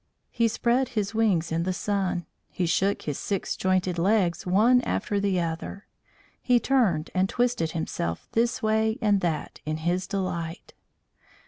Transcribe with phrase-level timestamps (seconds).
[0.31, 5.19] He spread his wings in the sun; he shook his six jointed legs one after
[5.19, 5.85] the other;
[6.41, 10.73] he turned and twisted himself this way and that in his delight.